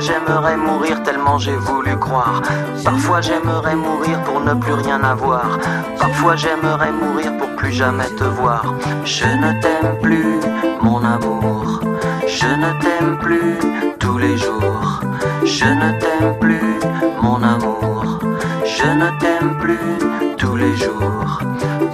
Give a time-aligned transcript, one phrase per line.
[0.00, 2.42] J'aimerais mourir tellement j'ai voulu croire.
[2.84, 5.58] Parfois j'aimerais mourir pour ne plus rien avoir.
[5.98, 8.74] Parfois j'aimerais mourir pour plus jamais te voir.
[9.04, 10.40] Je ne t'aime plus,
[10.82, 11.80] mon amour.
[12.26, 13.58] Je ne t'aime plus
[13.98, 15.00] tous les jours.
[15.44, 16.80] Je ne t'aime plus,
[17.22, 18.18] mon amour.
[18.64, 21.40] Je ne t'aime plus tous les jours.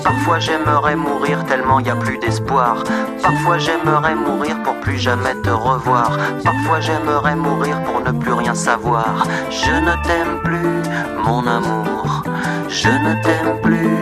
[0.04, 2.84] Parfois j'aimerais mourir tellement y a plus d'espoir.
[3.22, 6.16] Parfois j'aimerais mourir pour plus jamais te revoir.
[6.44, 9.26] Parfois j'aimerais mourir pour ne plus rien savoir.
[9.50, 10.78] Je ne t'aime plus,
[11.26, 12.22] mon amour.
[12.68, 13.96] Je ne t'aime plus,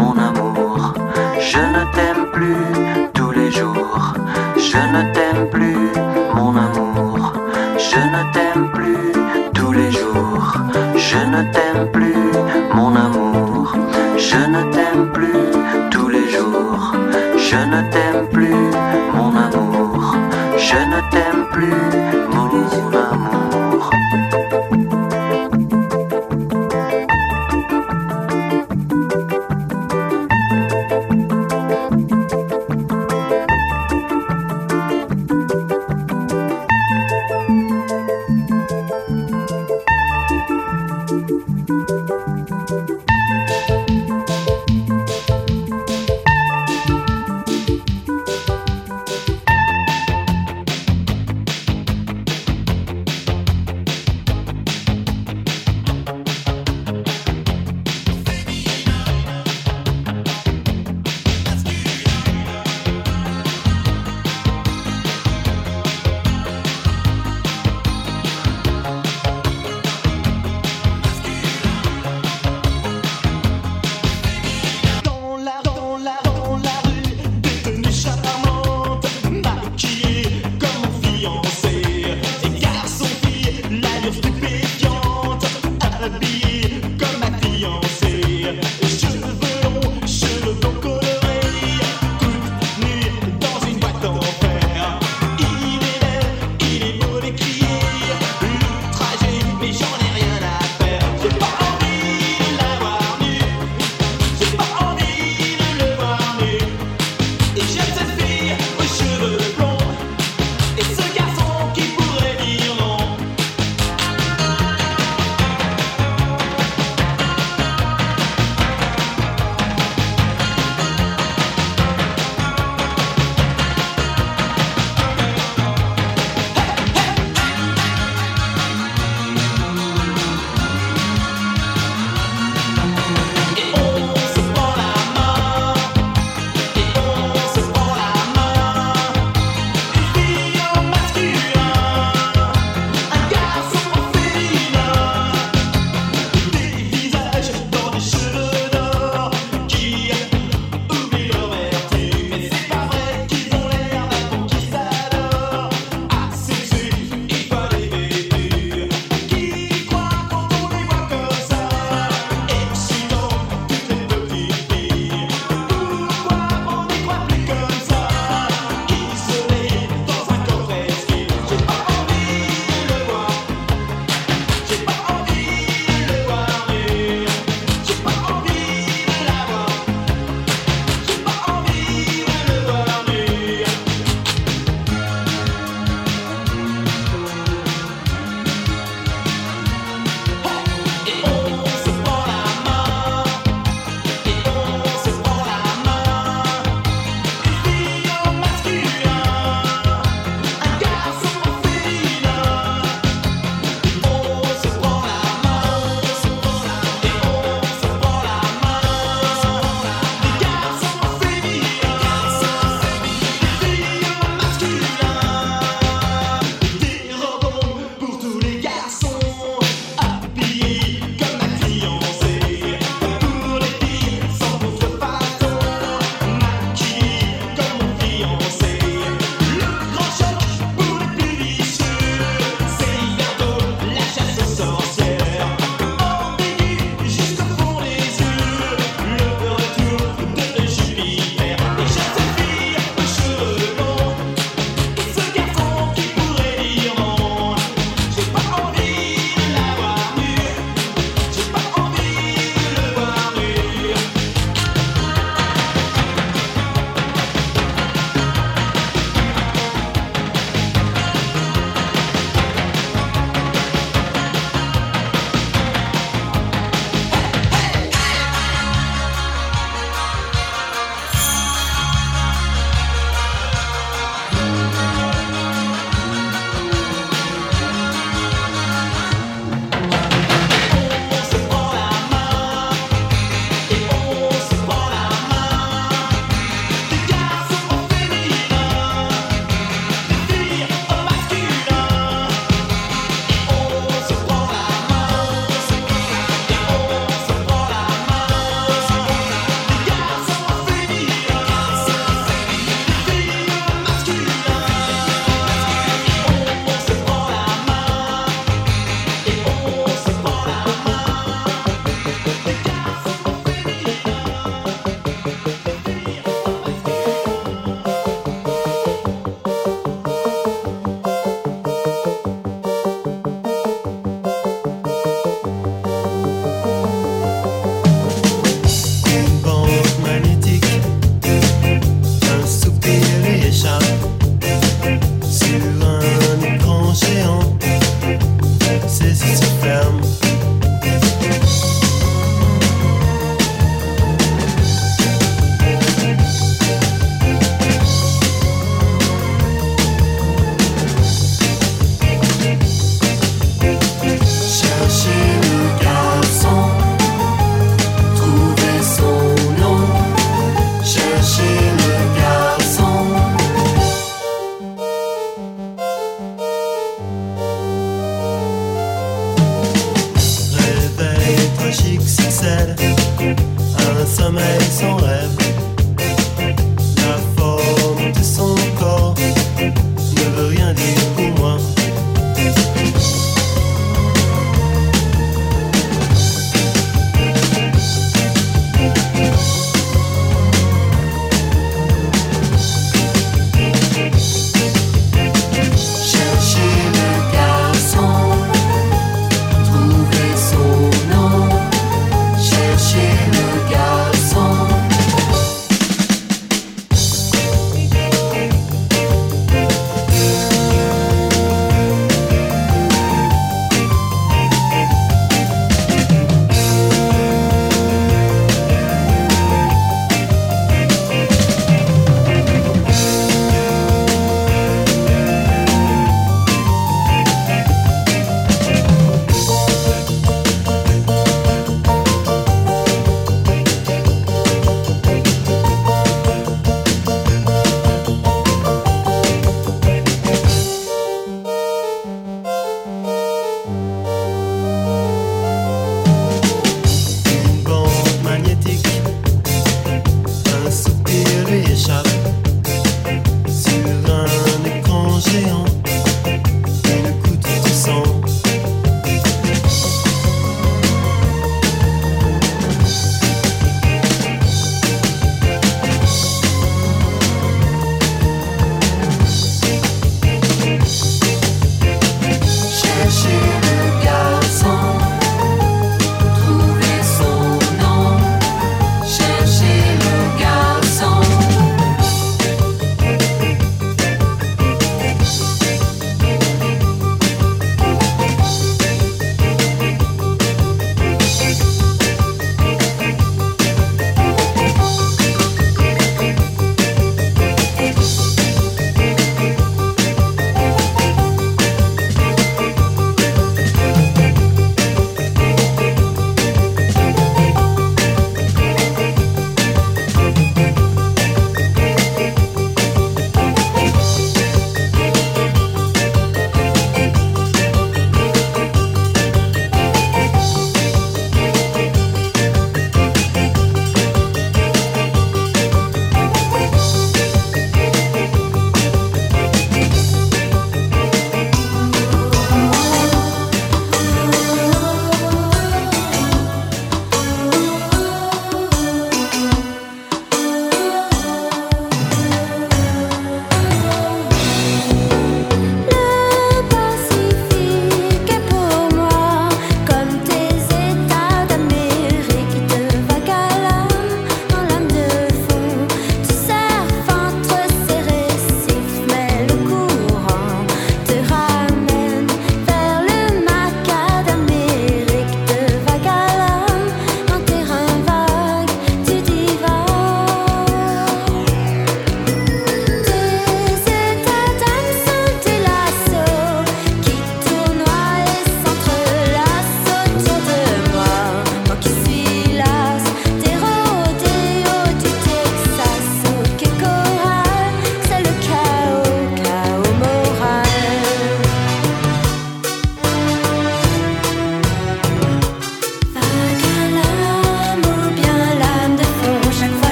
[0.00, 0.94] mon amour.
[1.40, 4.14] Je ne t'aime plus tous les jours.
[4.56, 5.12] Je ne